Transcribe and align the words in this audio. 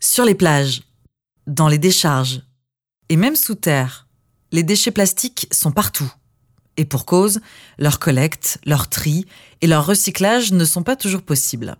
Sur 0.00 0.24
les 0.24 0.36
plages, 0.36 0.82
dans 1.48 1.66
les 1.66 1.78
décharges 1.78 2.42
et 3.08 3.16
même 3.16 3.34
sous 3.34 3.56
terre, 3.56 4.06
les 4.52 4.62
déchets 4.62 4.92
plastiques 4.92 5.48
sont 5.50 5.72
partout. 5.72 6.10
Et 6.76 6.84
pour 6.84 7.04
cause, 7.04 7.40
leur 7.78 7.98
collecte, 7.98 8.60
leur 8.64 8.88
tri 8.88 9.26
et 9.60 9.66
leur 9.66 9.84
recyclage 9.84 10.52
ne 10.52 10.64
sont 10.64 10.84
pas 10.84 10.94
toujours 10.94 11.22
possibles. 11.22 11.76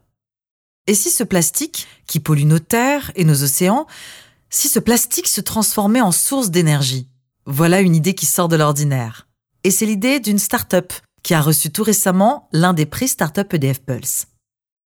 Et 0.88 0.94
si 0.94 1.10
ce 1.10 1.22
plastique, 1.22 1.86
qui 2.06 2.18
pollue 2.18 2.44
nos 2.44 2.58
terres 2.58 3.12
et 3.14 3.24
nos 3.24 3.44
océans, 3.44 3.86
si 4.50 4.68
ce 4.68 4.80
plastique 4.80 5.28
se 5.28 5.40
transformait 5.40 6.00
en 6.00 6.10
source 6.10 6.50
d'énergie 6.50 7.08
Voilà 7.46 7.80
une 7.80 7.94
idée 7.94 8.14
qui 8.14 8.26
sort 8.26 8.48
de 8.48 8.56
l'ordinaire. 8.56 9.28
Et 9.62 9.70
c'est 9.70 9.86
l'idée 9.86 10.18
d'une 10.18 10.40
start-up 10.40 10.92
qui 11.22 11.34
a 11.34 11.40
reçu 11.40 11.70
tout 11.70 11.84
récemment 11.84 12.48
l'un 12.52 12.72
des 12.72 12.86
prix 12.86 13.06
Startup 13.06 13.52
EDF 13.52 13.80
Pulse. 13.80 14.26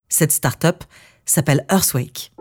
Cette 0.09 0.33
start-up 0.33 0.85
s'appelle 1.25 1.65
Earthwake. 1.71 2.32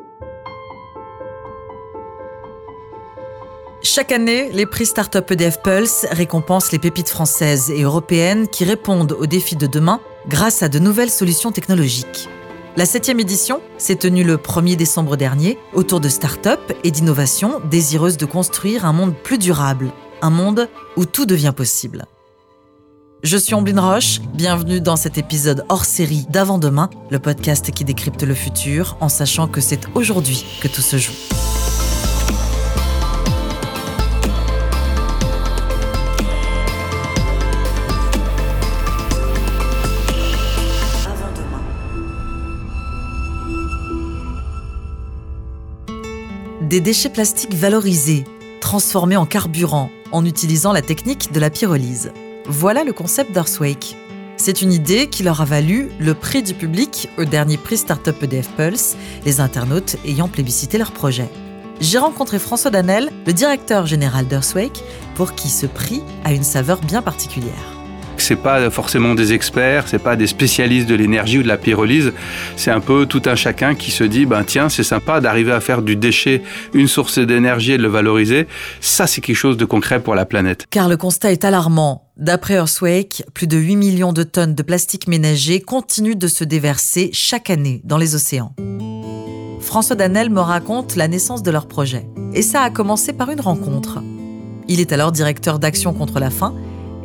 Chaque 3.84 4.12
année, 4.12 4.52
les 4.54 4.68
prix 4.68 4.86
Startup 4.86 5.30
EDF 5.32 5.60
Pulse 5.64 6.06
récompensent 6.12 6.72
les 6.72 6.78
pépites 6.78 7.10
françaises 7.10 7.72
et 7.72 7.82
européennes 7.82 8.48
qui 8.48 8.64
répondent 8.64 9.14
aux 9.14 9.26
défis 9.26 9.56
de 9.56 9.66
demain 9.66 10.00
grâce 10.28 10.62
à 10.62 10.70
de 10.70 10.78
nouvelles 10.78 11.10
solutions 11.10 11.52
technologiques. 11.52 12.30
La 12.78 12.86
septième 12.86 13.20
édition 13.20 13.60
s'est 13.80 13.96
tenue 13.96 14.24
le 14.24 14.38
1er 14.38 14.76
décembre 14.76 15.18
dernier 15.18 15.58
autour 15.74 16.00
de 16.00 16.10
start-up 16.10 16.60
et 16.84 16.92
d'innovations 16.92 17.60
désireuses 17.72 18.18
de 18.18 18.26
construire 18.26 18.86
un 18.86 18.94
monde 18.94 19.16
plus 19.16 19.40
durable, 19.40 19.92
un 20.22 20.30
monde 20.30 20.70
où 20.96 21.06
tout 21.06 21.26
devient 21.26 21.54
possible. 21.56 22.06
Je 23.24 23.38
suis 23.38 23.56
Omblin 23.56 23.82
Roche, 23.82 24.22
bienvenue 24.36 24.80
dans 24.80 24.96
cet 24.96 25.18
épisode 25.18 25.66
hors 25.70 25.86
série 25.86 26.28
d'Avant-demain, 26.30 26.92
le 27.10 27.18
podcast 27.18 27.72
qui 27.72 27.84
décrypte 27.84 28.22
le 28.22 28.36
futur 28.36 28.96
en 29.00 29.10
sachant 29.10 29.48
que 29.48 29.60
c'est 29.60 29.88
aujourd'hui 29.96 30.46
que 30.62 30.68
tout 30.68 30.82
se 30.82 30.98
joue. 30.98 31.14
Des 46.72 46.80
déchets 46.80 47.10
plastiques 47.10 47.54
valorisés, 47.54 48.24
transformés 48.62 49.18
en 49.18 49.26
carburant 49.26 49.92
en 50.14 50.24
utilisant 50.24 50.72
la 50.72 50.82
technique 50.82 51.34
de 51.34 51.40
la 51.42 51.50
pyrolyse. 51.50 52.14
Voilà 52.46 52.86
le 52.86 52.94
concept 52.94 53.34
d'Earthwake. 53.34 53.98
C'est 54.38 54.62
une 54.62 54.72
idée 54.72 55.08
qui 55.08 55.22
leur 55.22 55.42
a 55.42 55.46
valu 55.46 55.90
le 56.00 56.14
prix 56.14 56.44
du 56.44 56.54
public 56.54 57.10
au 57.18 57.26
dernier 57.26 57.58
prix 57.58 57.76
Startup 57.76 58.16
EDF 58.24 58.48
Pulse, 58.56 58.96
les 59.26 59.42
internautes 59.42 59.98
ayant 60.06 60.30
plébiscité 60.30 60.78
leur 60.78 60.94
projet. 60.94 61.28
J'ai 61.82 61.98
rencontré 61.98 62.40
François 62.40 62.72
Danel, 62.72 63.10
le 63.28 63.34
directeur 63.34 63.86
général 63.86 64.30
d'Earthwake, 64.30 64.82
pour 65.16 65.36
qui 65.36 65.50
ce 65.50 65.66
prix 65.66 66.02
a 66.24 66.32
une 66.32 66.46
saveur 66.46 66.80
bien 66.80 67.02
particulière 67.02 67.81
c'est 68.22 68.36
pas 68.36 68.70
forcément 68.70 69.16
des 69.16 69.34
experts, 69.34 69.88
c'est 69.88 70.00
pas 70.02 70.16
des 70.16 70.28
spécialistes 70.28 70.88
de 70.88 70.96
l'énergie 70.96 71.40
ou 71.40 71.44
de 71.44 71.48
la 71.48 71.58
pyrolyse, 71.58 72.14
c'est 72.56 72.72
un 72.72 72.80
peu 72.80 73.06
tout 73.06 73.22
un 73.26 73.36
chacun 73.36 73.76
qui 73.76 73.92
se 73.92 74.04
dit 74.04 74.26
ben 74.26 74.44
tiens, 74.44 74.70
c'est 74.70 74.84
sympa 74.84 75.22
d'arriver 75.22 75.52
à 75.52 75.60
faire 75.60 75.82
du 75.82 75.96
déchet 75.96 76.42
une 76.74 76.88
source 76.88 77.20
d'énergie 77.20 77.74
et 77.74 77.78
de 77.78 77.84
le 77.84 77.90
valoriser. 77.90 78.48
Ça 78.80 79.08
c'est 79.08 79.22
quelque 79.22 79.36
chose 79.36 79.58
de 79.58 79.66
concret 79.66 80.02
pour 80.02 80.16
la 80.16 80.26
planète. 80.26 80.66
Car 80.70 80.90
le 80.90 80.98
constat 80.98 81.32
est 81.32 81.46
alarmant. 81.46 82.08
D'après 82.18 82.56
Earthwake, 82.56 83.24
plus 83.34 83.48
de 83.48 83.58
8 83.58 83.76
millions 83.76 84.14
de 84.14 84.24
tonnes 84.24 84.54
de 84.54 84.64
plastique 84.64 85.08
ménager 85.08 85.62
continuent 85.62 86.18
de 86.18 86.28
se 86.28 86.44
déverser 86.44 87.10
chaque 87.14 87.50
année 87.50 87.82
dans 87.84 87.98
les 87.98 88.16
océans. 88.16 88.54
François 89.60 89.96
Danel 89.96 90.30
me 90.30 90.42
raconte 90.42 90.96
la 90.96 91.08
naissance 91.08 91.44
de 91.44 91.52
leur 91.52 91.68
projet. 91.68 92.06
Et 92.34 92.42
ça 92.42 92.62
a 92.62 92.70
commencé 92.70 93.14
par 93.14 93.30
une 93.32 93.42
rencontre. 93.42 94.00
Il 94.68 94.80
est 94.80 94.92
alors 94.92 95.12
directeur 95.12 95.60
d'Action 95.60 95.94
contre 95.94 96.20
la 96.20 96.30
faim 96.30 96.56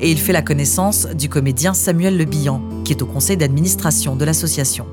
et 0.01 0.11
il 0.11 0.19
fait 0.19 0.33
la 0.33 0.43
connaissance 0.43 1.07
du 1.07 1.29
comédien 1.29 1.75
Samuel 1.75 2.17
Le 2.17 2.25
Bihan, 2.25 2.61
qui 2.85 2.93
est 2.93 3.03
au 3.03 3.07
conseil 3.07 3.37
d'administration 3.37 4.17
de 4.17 4.25
l'association. 4.25 4.87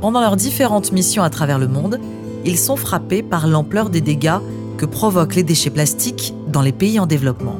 Pendant 0.00 0.20
leurs 0.20 0.36
différentes 0.36 0.92
missions 0.92 1.22
à 1.22 1.30
travers 1.30 1.58
le 1.58 1.68
monde, 1.68 2.00
ils 2.44 2.58
sont 2.58 2.76
frappés 2.76 3.22
par 3.22 3.46
l'ampleur 3.46 3.90
des 3.90 4.00
dégâts 4.00 4.40
que 4.76 4.86
provoquent 4.86 5.36
les 5.36 5.42
déchets 5.42 5.70
plastiques 5.70 6.34
dans 6.48 6.62
les 6.62 6.72
pays 6.72 6.98
en 6.98 7.06
développement. 7.06 7.56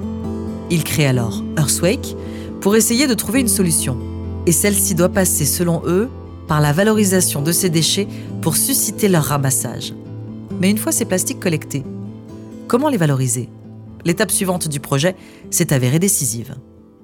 Ils 0.71 0.85
créent 0.85 1.07
alors 1.07 1.43
Earthwake 1.57 2.17
pour 2.61 2.77
essayer 2.77 3.07
de 3.07 3.15
trouver 3.15 3.41
une 3.41 3.49
solution. 3.49 3.97
Et 4.47 4.53
celle-ci 4.53 4.95
doit 4.95 5.09
passer, 5.09 5.47
selon 5.47 5.83
eux, 5.87 6.09
par 6.49 6.61
la 6.61 6.73
valorisation 6.73 7.41
de 7.41 7.53
ces 7.53 7.71
déchets 7.71 8.09
pour 8.43 8.57
susciter 8.57 9.09
leur 9.09 9.25
ramassage. 9.25 9.95
Mais 10.61 10.71
une 10.71 10.79
fois 10.79 10.93
ces 10.93 11.05
plastiques 11.05 11.41
collectés, 11.41 11.83
comment 12.69 12.89
les 12.89 12.99
valoriser? 12.99 13.49
L'étape 14.05 14.31
suivante 14.31 14.69
du 14.69 14.81
projet 14.81 15.17
s'est 15.51 15.73
avérée 15.73 15.99
décisive. 15.99 16.55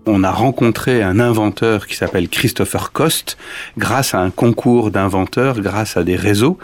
On 0.06 0.24
a 0.24 0.30
rencontré 0.30 1.02
un 1.02 1.20
inventeur 1.20 1.86
qui 1.86 1.94
s'appelle 1.94 2.30
Christopher 2.30 2.90
Cost 2.90 3.36
grâce 3.76 4.14
à 4.14 4.20
un 4.20 4.30
concours 4.30 4.90
d'inventeurs, 4.90 5.60
grâce 5.60 5.98
à 5.98 6.04
des 6.04 6.16
réseaux. 6.16 6.58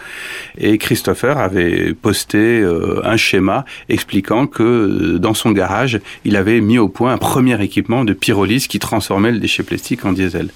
Et 0.56 0.78
Christopher 0.78 1.36
avait 1.36 1.92
posté 1.92 2.38
euh, 2.38 3.02
un 3.04 3.18
schéma 3.18 3.66
expliquant 3.90 4.46
que 4.46 4.62
euh, 4.62 5.18
dans 5.18 5.34
son 5.34 5.50
garage, 5.50 6.00
il 6.24 6.34
avait 6.34 6.62
mis 6.62 6.78
au 6.78 6.88
point 6.88 7.12
un 7.12 7.18
premier 7.18 7.62
équipement 7.62 8.04
de 8.04 8.14
pyrolyse 8.14 8.68
qui 8.68 8.78
transformait 8.78 9.32
le 9.32 9.38
déchet 9.38 9.62
plastique 9.62 10.06
en 10.06 10.12
diesel. 10.12 10.48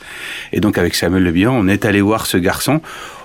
Et 0.54 0.60
donc 0.60 0.78
avec 0.78 0.94
Samuel 0.94 1.22
Le 1.22 1.32
Bihan, 1.32 1.54
on 1.54 1.68
est 1.68 1.84
allé 1.84 2.00
voir 2.00 2.24
ce 2.24 2.38
garçon 2.38 2.80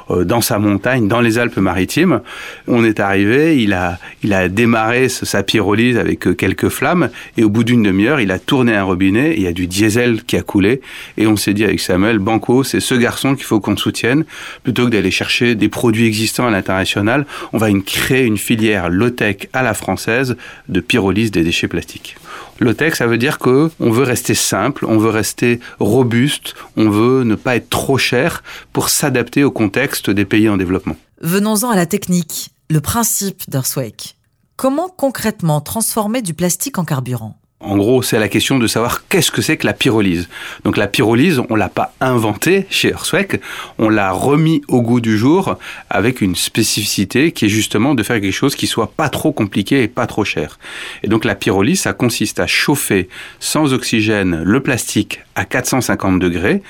dans 0.10 0.42
sa 0.42 0.60
montagne, 0.60 1.08
dans 1.08 1.22
les 1.22 1.38
Alpes-Maritimes. 1.38 2.22
On 2.68 2.84
est 2.84 3.00
arrivé, 3.00 3.62
il 3.62 3.74
a, 3.74 4.00
il 4.24 4.34
a 4.34 4.50
démarré 4.50 5.10
sa 5.10 5.44
pyrolyse 5.44 5.98
avec 5.98 6.28
euh, 6.28 6.34
quelques 6.34 6.70
flammes, 6.70 7.10
et 7.38 7.44
au 7.44 7.50
bout 7.50 7.64
d'une 7.64 7.84
demi-heure, 7.84 8.20
il 8.20 8.32
a 8.32 8.40
tourné 8.40 8.76
un 8.76 8.84
robinet, 8.84 9.34
il 9.36 9.44
y 9.44 9.48
a 9.48 9.54
du 9.54 9.68
diesel 9.68 10.24
qui 10.24 10.38
a 10.38 10.42
coulé, 10.42 10.82
et 11.18 11.28
on 11.28 11.36
s'est 11.36 11.54
dit 11.54 11.64
avec 11.64 11.80
Samuel, 11.80 12.20
Banco, 12.20 12.64
c'est 12.64 12.80
ce 12.80 12.96
garçon 12.96 13.36
qu'il 13.36 13.46
faut 13.46 13.60
qu'on 13.60 13.78
soutienne, 13.78 14.26
plutôt 14.64 14.86
que 14.86 14.92
d'aller 14.92 15.12
chercher 15.12 15.56
des 15.56 15.70
produits 15.70 16.06
existants 16.06 16.48
à 16.48 16.52
l'international, 16.52 17.26
on 17.54 17.58
va 17.58 17.70
créer 17.86 18.26
une 18.26 18.38
filière 18.38 18.90
low-tech 18.90 19.48
à 19.54 19.64
la 19.64 19.74
française 19.74 20.38
de 20.70 20.80
pyrolyse 20.80 21.32
des 21.32 21.44
déchets 21.44 21.68
plastiques. 21.68 22.16
Low-tech, 22.60 22.96
ça 22.96 23.08
veut 23.08 23.18
dire 23.18 23.40
que 23.40 23.70
on 23.80 23.92
veut 23.92 24.04
rester 24.04 24.34
simple, 24.34 24.86
on 24.86 24.98
veut 24.98 25.10
rester 25.10 25.60
robuste, 25.80 26.56
on 26.78 26.90
veut 26.90 27.24
ne 27.24 27.36
pas 27.36 27.58
être 27.58 27.70
trop 27.70 27.98
cher 27.98 28.44
pour 28.72 28.90
s'adapter 28.90 29.44
au 29.44 29.52
contexte 29.52 30.10
des 30.10 30.26
pays 30.26 30.48
en 30.48 30.58
développement. 30.58 30.96
Venons-en 31.22 31.70
à 31.70 31.76
la 31.76 31.86
technique, 31.86 32.50
le 32.70 32.82
principe 32.82 33.50
d'Earthwake. 33.50 34.16
Comment 34.56 34.88
concrètement 34.88 35.60
transformer 35.60 36.22
du 36.22 36.34
plastique 36.34 36.78
en 36.78 36.86
carburant? 36.86 37.38
En 37.66 37.78
gros, 37.78 38.02
c'est 38.02 38.20
la 38.20 38.30
question 38.30 38.60
de 38.60 38.68
savoir 38.68 39.08
qu'est-ce 39.08 39.32
que 39.32 39.42
c'est 39.42 39.58
que 39.58 39.66
la 39.66 39.74
pyrolyse. 39.74 40.30
Donc 40.64 40.78
la 40.78 40.88
pyrolyse, 40.88 41.42
on 41.50 41.56
l'a 41.56 41.70
pas 41.70 41.94
inventée 42.00 42.68
chez 42.70 42.90
Earthwake, 42.90 43.42
on 43.80 43.90
l'a 43.90 44.12
remis 44.12 44.62
au 44.68 44.82
goût 44.82 45.02
du 45.02 45.18
jour 45.18 45.58
avec 45.90 46.22
une 46.22 46.36
spécificité 46.36 47.32
qui 47.32 47.46
est 47.46 47.50
justement 47.50 47.96
de 47.96 48.04
faire 48.04 48.22
quelque 48.22 48.32
chose 48.32 48.56
qui 48.56 48.68
soit 48.68 48.92
pas 48.92 49.10
trop 49.10 49.32
compliqué 49.32 49.82
et 49.82 49.88
pas 49.88 50.06
trop 50.06 50.24
cher. 50.24 50.60
Et 51.04 51.08
donc 51.08 51.26
la 51.26 51.34
pyrolyse, 51.34 51.82
ça 51.82 51.94
consiste 51.94 52.40
à 52.40 52.48
chauffer 52.48 53.10
sans 53.40 53.74
oxygène 53.74 54.44
le 54.44 54.60
plastique 54.60 55.22
à 55.36 55.44
450 55.44 56.20
degrés, 56.20 56.62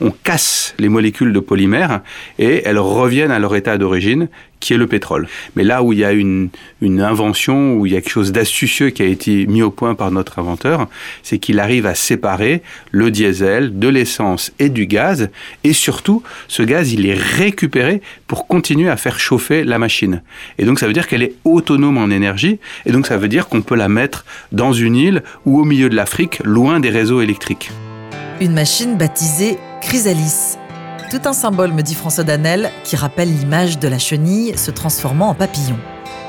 on 0.00 0.10
casse 0.10 0.74
les 0.78 0.88
molécules 0.88 1.32
de 1.32 1.40
polymère 1.40 2.00
et 2.38 2.62
elles 2.64 2.78
reviennent 2.78 3.30
à 3.30 3.38
leur 3.38 3.54
état 3.54 3.76
d'origine 3.76 4.28
qui 4.64 4.72
est 4.72 4.78
le 4.78 4.86
pétrole. 4.86 5.28
Mais 5.56 5.62
là 5.62 5.82
où 5.82 5.92
il 5.92 5.98
y 5.98 6.04
a 6.04 6.12
une, 6.12 6.48
invention, 6.82 7.74
où 7.74 7.86
il 7.86 7.92
y 7.92 7.96
a 7.96 8.00
quelque 8.00 8.12
chose 8.12 8.32
d'astucieux 8.32 8.90
qui 8.90 9.02
a 9.02 9.06
été 9.06 9.46
mis 9.46 9.62
au 9.62 9.70
point 9.70 9.94
par 9.94 10.10
notre 10.10 10.38
inventeur, 10.38 10.88
c'est 11.22 11.38
qu'il 11.38 11.60
arrive 11.60 11.86
à 11.86 11.94
séparer 11.94 12.62
le 12.90 13.10
diesel 13.10 13.78
de 13.78 13.88
l'essence 13.88 14.52
et 14.58 14.70
du 14.70 14.86
gaz, 14.86 15.28
et 15.64 15.74
surtout, 15.74 16.22
ce 16.48 16.62
gaz, 16.62 16.92
il 16.92 17.04
est 17.04 17.14
récupéré 17.14 18.00
pour 18.26 18.46
continuer 18.46 18.88
à 18.88 18.96
faire 18.96 19.20
chauffer 19.20 19.64
la 19.64 19.78
machine. 19.78 20.22
Et 20.58 20.64
donc 20.64 20.78
ça 20.78 20.86
veut 20.86 20.94
dire 20.94 21.08
qu'elle 21.08 21.22
est 21.22 21.34
autonome 21.44 21.98
en 21.98 22.08
énergie, 22.08 22.58
et 22.86 22.92
donc 22.92 23.06
ça 23.06 23.18
veut 23.18 23.28
dire 23.28 23.48
qu'on 23.48 23.60
peut 23.60 23.76
la 23.76 23.90
mettre 23.90 24.24
dans 24.50 24.72
une 24.72 24.96
île 24.96 25.22
ou 25.44 25.60
au 25.60 25.64
milieu 25.64 25.90
de 25.90 25.96
l'Afrique, 25.96 26.38
loin 26.42 26.80
des 26.80 26.90
réseaux 26.90 27.20
électriques. 27.20 27.70
Une 28.40 28.54
machine 28.54 28.96
baptisée 28.96 29.58
Chrysalis 29.82 30.56
tout 31.10 31.20
un 31.24 31.32
symbole, 31.32 31.72
me 31.72 31.82
dit 31.82 31.94
François 31.94 32.24
Danel, 32.24 32.70
qui 32.84 32.96
rappelle 32.96 33.28
l'image 33.28 33.78
de 33.78 33.88
la 33.88 33.98
chenille 33.98 34.56
se 34.58 34.70
transformant 34.70 35.28
en 35.28 35.34
papillon. 35.34 35.78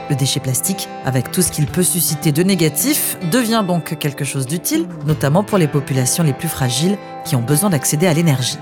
Le 0.10 0.16
déchet 0.16 0.40
plastique, 0.40 0.88
avec 1.04 1.32
tout 1.32 1.42
ce 1.42 1.52
qu'il 1.52 1.66
peut 1.66 1.84
susciter 1.84 2.32
de 2.32 2.44
négatif, 2.44 3.18
devient 3.32 3.64
donc 3.68 3.98
quelque 3.98 4.24
chose 4.24 4.46
d'utile, 4.46 4.88
notamment 5.06 5.44
pour 5.44 5.58
les 5.58 5.68
populations 5.68 6.24
les 6.24 6.34
plus 6.34 6.48
fragiles 6.48 6.98
qui 7.26 7.36
ont 7.36 7.42
besoin 7.42 7.70
d'accéder 7.70 8.08
à 8.08 8.14
l'énergie. 8.14 8.60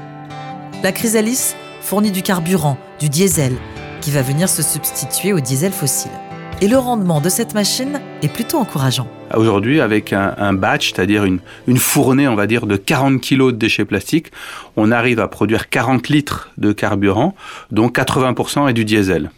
La 0.83 0.91
chrysalis 0.91 1.55
fournit 1.81 2.11
du 2.11 2.21
carburant, 2.21 2.77
du 2.99 3.09
diesel, 3.09 3.55
qui 3.99 4.11
va 4.11 4.21
venir 4.21 4.47
se 4.47 4.61
substituer 4.61 5.33
au 5.33 5.39
diesel 5.41 5.73
fossile. 5.73 6.11
Et 6.63 6.69
le 6.69 6.77
rendement 6.77 7.19
de 7.19 7.27
cette 7.27 7.55
machine 7.55 7.99
est 8.21 8.31
plutôt 8.31 8.57
encourageant. 8.57 9.05
Aujourd'hui, 9.35 9.81
avec 9.81 10.13
un, 10.13 10.53
batch, 10.53 10.93
c'est-à-dire 10.93 11.25
une, 11.25 11.39
une, 11.67 11.75
fournée, 11.75 12.25
on 12.29 12.35
va 12.35 12.47
dire, 12.47 12.67
de 12.67 12.77
40 12.77 13.19
kg 13.19 13.47
de 13.47 13.51
déchets 13.51 13.83
plastiques, 13.83 14.27
on 14.77 14.89
arrive 14.89 15.19
à 15.19 15.27
produire 15.27 15.67
40 15.67 16.07
litres 16.07 16.51
de 16.57 16.71
carburant, 16.71 17.35
dont 17.71 17.89
80% 17.89 18.69
est 18.69 18.73
du 18.73 18.85
diesel. 18.85 19.29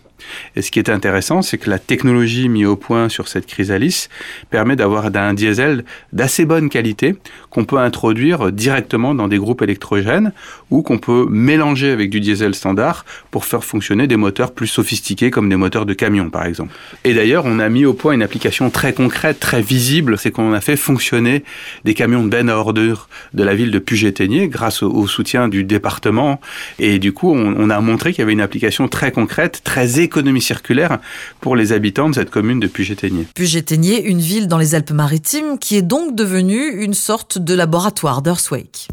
Et 0.56 0.62
ce 0.62 0.72
qui 0.72 0.80
est 0.80 0.90
intéressant, 0.90 1.42
c'est 1.42 1.58
que 1.58 1.70
la 1.70 1.80
technologie 1.80 2.50
mise 2.50 2.66
au 2.66 2.76
point 2.76 3.10
sur 3.10 3.28
cette 3.28 3.46
chrysalis 3.46 4.08
permet 4.50 4.76
d'avoir 4.76 5.10
un 5.16 5.34
diesel 5.34 5.86
d'assez 6.14 6.46
bonne 6.46 6.70
qualité 6.70 7.16
qu'on 7.50 7.66
peut 7.66 7.78
introduire 7.78 8.52
directement 8.52 9.16
dans 9.16 9.28
des 9.28 9.38
groupes 9.38 9.62
électrogènes 9.62 10.34
ou 10.72 10.82
qu'on 10.82 10.98
peut 10.98 11.26
mélanger 11.30 11.92
avec 11.92 12.10
du 12.10 12.20
diesel 12.20 12.56
standard 12.56 13.06
pour 13.32 13.46
faire 13.46 13.64
fonctionner 13.64 14.08
des 14.08 14.18
moteurs 14.18 14.54
plus 14.54 14.68
sophistiqués 14.68 15.32
comme 15.32 15.50
des 15.50 15.56
moteurs 15.56 15.86
de 15.86 15.94
camion 15.94 16.30
par 16.30 16.46
exemple. 16.46 16.74
Et 17.04 17.14
d'ailleurs, 17.14 17.44
on 17.46 17.60
a 17.60 17.70
mis 17.70 17.86
au 17.86 17.94
point 17.94 18.14
une 18.14 18.24
application 18.24 18.70
très 18.70 18.94
concrète, 18.94 19.40
très 19.40 19.62
visible, 19.62 20.18
c'est 20.18 20.32
qu'on 20.32 20.54
a 20.54 20.62
fait 20.62 20.78
fonctionner 20.78 21.44
des 21.84 21.94
camions 21.94 22.24
de 22.24 22.30
benne 22.30 22.50
à 22.50 22.58
ordures 22.58 23.08
de 23.34 23.44
la 23.44 23.56
ville 23.56 23.72
de 23.72 23.80
Puget-Théniers 23.80 24.48
grâce 24.48 24.84
au, 24.84 25.06
soutien 25.08 25.48
du 25.48 25.64
département 25.64 26.42
et 26.80 26.98
du 26.98 27.14
coup, 27.14 27.32
on, 27.32 27.56
on 27.58 27.70
a 27.70 27.80
montré 27.80 28.12
qu'il 28.12 28.20
y 28.20 28.24
avait 28.24 28.34
une 28.34 28.42
application 28.42 28.88
très 28.88 29.12
concrète, 29.12 29.62
très 29.64 30.00
économie 30.06 30.42
circulaire 30.42 31.00
pour 31.42 31.56
les 31.56 31.74
habitants 31.74 32.10
de 32.10 32.16
cette 32.16 32.30
commune 32.30 32.60
de 32.62 32.68
Puget-Théniers. 32.68 33.28
Puget-Théniers, 33.36 34.06
une 34.06 34.20
ville 34.20 34.48
dans 34.48 34.58
les 34.58 34.74
Alpes-Maritimes 34.76 35.60
qui 35.60 35.76
est 35.76 35.82
donc 35.82 36.16
devenue 36.16 36.82
une 36.84 36.94
sorte 36.94 37.38
de 37.38 37.54
laboratoire 37.54 38.22
d'Earthwake. 38.22 38.88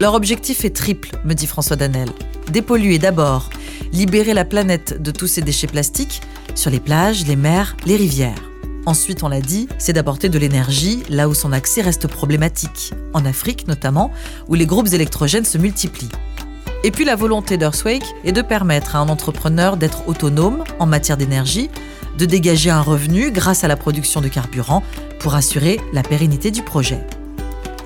Leur 0.00 0.14
objectif 0.14 0.64
est 0.64 0.76
triple, 0.76 1.10
me 1.24 1.34
dit 1.34 1.48
François 1.48 1.74
Danel. 1.74 2.08
Dépolluer 2.52 2.98
d'abord, 2.98 3.50
libérer 3.92 4.32
la 4.32 4.44
planète 4.44 5.02
de 5.02 5.10
tous 5.10 5.26
ces 5.26 5.42
déchets 5.42 5.66
plastiques 5.66 6.20
sur 6.54 6.70
les 6.70 6.78
plages, 6.80 7.26
les 7.26 7.34
mers, 7.34 7.76
les 7.84 7.96
rivières. 7.96 8.48
Ensuite, 8.86 9.22
on 9.22 9.28
l'a 9.28 9.40
dit, 9.40 9.68
c'est 9.76 9.92
d'apporter 9.92 10.28
de 10.28 10.38
l'énergie 10.38 11.02
là 11.10 11.28
où 11.28 11.34
son 11.34 11.52
accès 11.52 11.82
reste 11.82 12.06
problématique, 12.06 12.94
en 13.12 13.24
Afrique 13.26 13.66
notamment, 13.68 14.12
où 14.46 14.54
les 14.54 14.66
groupes 14.66 14.88
électrogènes 14.92 15.44
se 15.44 15.58
multiplient. 15.58 16.08
Et 16.84 16.92
puis 16.92 17.04
la 17.04 17.16
volonté 17.16 17.56
d'Earthwake 17.56 18.04
est 18.24 18.32
de 18.32 18.42
permettre 18.42 18.94
à 18.94 19.00
un 19.00 19.08
entrepreneur 19.08 19.76
d'être 19.76 20.06
autonome 20.06 20.62
en 20.78 20.86
matière 20.86 21.16
d'énergie, 21.16 21.70
de 22.16 22.24
dégager 22.24 22.70
un 22.70 22.80
revenu 22.80 23.32
grâce 23.32 23.64
à 23.64 23.68
la 23.68 23.76
production 23.76 24.20
de 24.20 24.28
carburant 24.28 24.82
pour 25.18 25.34
assurer 25.34 25.80
la 25.92 26.02
pérennité 26.02 26.50
du 26.50 26.62
projet. 26.62 27.00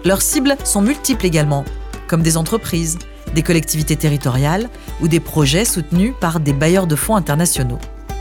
Leurs 0.04 0.20
cibles 0.20 0.56
sont 0.64 0.82
multiples 0.82 1.24
également, 1.24 1.64
comme 2.06 2.22
des 2.22 2.36
entreprises, 2.36 2.98
des 3.34 3.42
collectivités 3.42 3.96
territoriales 3.96 4.68
ou 5.00 5.08
des 5.08 5.20
projets 5.20 5.64
soutenus 5.64 6.12
par 6.20 6.40
des 6.40 6.52
bailleurs 6.52 6.86
de 6.86 6.96
fonds 6.96 7.16
internationaux. 7.16 7.78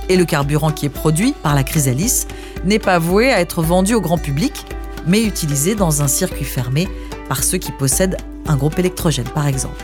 Et 0.08 0.16
le 0.16 0.26
carburant 0.26 0.72
qui 0.72 0.86
est 0.86 0.90
produit 0.90 1.34
par 1.44 1.54
la 1.54 1.64
chrysalis 1.64 2.28
n'est 2.64 2.80
pas 2.80 3.00
voué 3.00 3.32
à 3.32 3.42
être 3.42 3.62
vendu 3.62 3.94
au 3.94 4.02
grand 4.02 4.18
public, 4.18 4.66
mais 5.06 5.24
utilisé 5.24 5.76
dans 5.76 6.02
un 6.02 6.08
circuit 6.08 6.46
fermé 6.46 6.88
par 7.28 7.44
ceux 7.44 7.58
qui 7.58 7.72
possèdent 7.72 8.18
un 8.48 8.56
groupe 8.56 8.80
électrogène 8.80 9.28
par 9.30 9.48
exemple. 9.48 9.84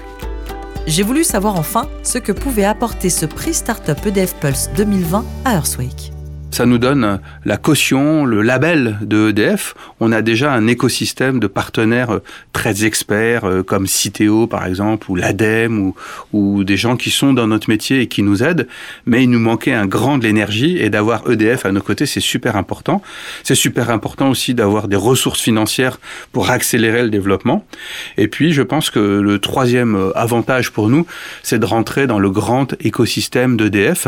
J'ai 0.88 1.04
voulu 1.04 1.26
savoir 1.26 1.58
enfin 1.58 1.90
ce 2.02 2.18
que 2.18 2.32
pouvait 2.32 2.64
apporter 2.64 3.10
ce 3.10 3.26
prix 3.26 3.54
Startup 3.54 3.98
EDF 4.06 4.36
Pulse 4.36 4.70
2020 4.78 5.26
à 5.44 5.56
Earthwake 5.56 6.17
ça 6.58 6.66
nous 6.66 6.80
donne 6.80 7.20
la 7.46 7.58
caution, 7.58 8.26
le 8.26 8.42
label 8.42 8.98
de 9.02 9.30
EDF. 9.30 9.76
On 10.00 10.12
a 10.12 10.24
déjà 10.24 10.54
un 10.54 10.66
écosystème 10.66 11.40
de 11.40 11.46
partenaires 11.46 12.20
très 12.52 12.84
experts 12.84 13.46
euh, 13.46 13.62
comme 13.62 13.86
Citeo 13.86 14.48
par 14.48 14.66
exemple 14.66 15.12
ou 15.12 15.16
l'ADEME 15.16 15.78
ou, 15.78 15.96
ou 16.34 16.64
des 16.64 16.76
gens 16.76 16.98
qui 16.98 17.12
sont 17.12 17.34
dans 17.34 17.46
notre 17.46 17.70
métier 17.70 18.02
et 18.02 18.08
qui 18.08 18.24
nous 18.24 18.42
aident. 18.42 18.68
Mais 19.06 19.24
il 19.24 19.30
nous 19.30 19.40
manquait 19.40 19.74
un 19.74 19.86
grand 19.86 20.18
de 20.18 20.24
l'énergie 20.24 20.80
et 20.80 20.90
d'avoir 20.90 21.30
EDF 21.30 21.68
à 21.68 21.72
nos 21.72 21.82
côtés, 21.82 22.08
c'est 22.08 22.22
super 22.22 22.56
important. 22.56 23.04
C'est 23.44 23.54
super 23.54 23.92
important 23.92 24.32
aussi 24.32 24.56
d'avoir 24.56 24.88
des 24.88 24.96
ressources 24.96 25.42
financières 25.42 26.00
pour 26.32 26.50
accélérer 26.50 27.04
le 27.04 27.12
développement. 27.12 27.68
Et 28.18 28.28
puis 28.28 28.52
je 28.52 28.64
pense 28.64 28.90
que 28.90 29.00
le 29.00 29.38
troisième 29.38 29.96
euh, 29.96 30.18
avantage 30.18 30.72
pour 30.72 30.90
nous, 30.90 31.06
c'est 31.44 31.60
de 31.60 31.66
rentrer 31.68 32.08
dans 32.08 32.18
le 32.18 32.32
grand 32.32 32.74
écosystème 32.80 33.58
d'EDF 33.58 34.08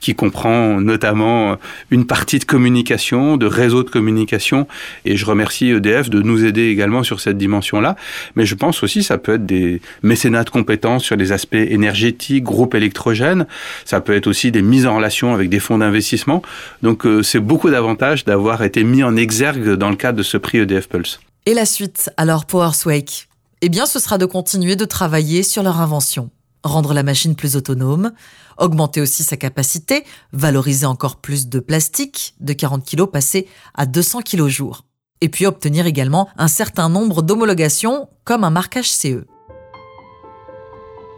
qui 0.00 0.14
comprend 0.14 0.80
notamment 0.80 1.58
une 1.90 2.06
partie 2.06 2.38
de 2.38 2.44
communication, 2.44 3.36
de 3.36 3.46
réseau 3.46 3.82
de 3.82 3.90
communication. 3.90 4.66
Et 5.04 5.16
je 5.16 5.26
remercie 5.26 5.70
EDF 5.70 6.10
de 6.10 6.22
nous 6.22 6.44
aider 6.44 6.68
également 6.68 7.02
sur 7.02 7.20
cette 7.20 7.38
dimension-là. 7.38 7.96
Mais 8.36 8.46
je 8.46 8.54
pense 8.54 8.82
aussi 8.82 9.02
ça 9.02 9.18
peut 9.18 9.34
être 9.34 9.46
des 9.46 9.80
mécénats 10.02 10.44
de 10.44 10.50
compétences 10.50 11.04
sur 11.04 11.16
les 11.16 11.32
aspects 11.32 11.54
énergétiques, 11.54 12.44
groupes 12.44 12.74
électrogènes. 12.74 13.46
Ça 13.84 14.00
peut 14.00 14.14
être 14.14 14.26
aussi 14.26 14.50
des 14.52 14.62
mises 14.62 14.86
en 14.86 14.96
relation 14.96 15.34
avec 15.34 15.48
des 15.48 15.60
fonds 15.60 15.78
d'investissement. 15.78 16.42
Donc 16.82 17.06
euh, 17.06 17.22
c'est 17.22 17.40
beaucoup 17.40 17.70
d'avantages 17.70 18.24
d'avoir 18.24 18.62
été 18.62 18.84
mis 18.84 19.02
en 19.02 19.16
exergue 19.16 19.74
dans 19.74 19.90
le 19.90 19.96
cadre 19.96 20.18
de 20.18 20.22
ce 20.22 20.36
prix 20.36 20.58
EDF 20.58 20.88
Pulse. 20.88 21.20
Et 21.46 21.54
la 21.54 21.64
suite, 21.64 22.10
alors 22.16 22.44
pour 22.44 22.62
Earthwake 22.62 23.28
Eh 23.62 23.68
bien, 23.68 23.86
ce 23.86 23.98
sera 23.98 24.18
de 24.18 24.26
continuer 24.26 24.76
de 24.76 24.84
travailler 24.84 25.42
sur 25.42 25.62
leur 25.62 25.80
invention 25.80 26.30
rendre 26.62 26.94
la 26.94 27.02
machine 27.02 27.34
plus 27.34 27.56
autonome, 27.56 28.12
augmenter 28.58 29.00
aussi 29.00 29.22
sa 29.24 29.36
capacité, 29.36 30.04
valoriser 30.32 30.86
encore 30.86 31.16
plus 31.16 31.48
de 31.48 31.60
plastique, 31.60 32.34
de 32.40 32.52
40 32.52 32.84
kg 32.84 33.06
passer 33.06 33.48
à 33.74 33.86
200 33.86 34.22
kg 34.22 34.48
jour. 34.48 34.84
Et 35.20 35.28
puis 35.28 35.46
obtenir 35.46 35.86
également 35.86 36.28
un 36.36 36.48
certain 36.48 36.88
nombre 36.88 37.22
d'homologations 37.22 38.08
comme 38.24 38.44
un 38.44 38.50
marquage 38.50 38.90
CE. 38.90 39.24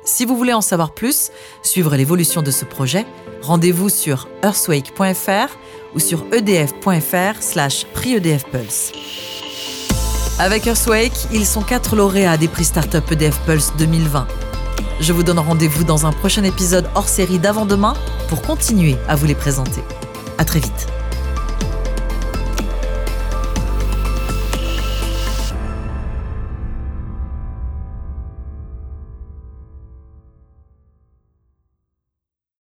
Si 0.04 0.24
vous 0.24 0.36
voulez 0.36 0.52
en 0.52 0.60
savoir 0.60 0.94
plus, 0.94 1.30
suivre 1.62 1.94
l'évolution 1.94 2.42
de 2.42 2.50
ce 2.50 2.64
projet, 2.64 3.06
rendez-vous 3.40 3.88
sur 3.88 4.28
earthwake.fr 4.42 5.56
ou 5.94 6.00
sur 6.00 6.24
edf.fr 6.32 7.40
slash 7.40 7.86
Pulse. 8.50 8.92
Avec 10.40 10.66
Earthwake, 10.66 11.28
ils 11.32 11.46
sont 11.46 11.62
quatre 11.62 11.94
lauréats 11.94 12.36
des 12.36 12.48
prix 12.48 12.64
Startup 12.64 13.04
EDF 13.12 13.38
Pulse 13.46 13.72
2020. 13.78 14.26
Je 15.02 15.12
vous 15.12 15.24
donne 15.24 15.40
rendez-vous 15.40 15.82
dans 15.82 16.06
un 16.06 16.12
prochain 16.12 16.44
épisode 16.44 16.88
hors 16.94 17.08
série 17.08 17.40
d'avant-demain 17.40 17.94
pour 18.28 18.40
continuer 18.40 18.94
à 19.08 19.16
vous 19.16 19.26
les 19.26 19.34
présenter. 19.34 19.82
À 20.38 20.44
très 20.44 20.60
vite. 20.60 21.01